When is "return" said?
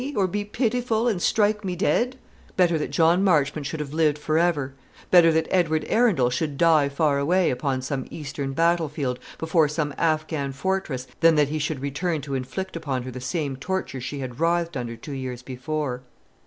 11.83-12.19